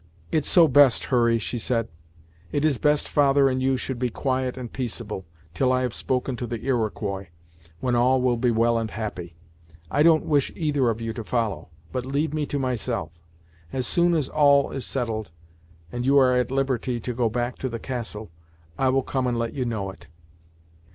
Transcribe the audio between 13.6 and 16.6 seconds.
As soon as all is settled, and you are at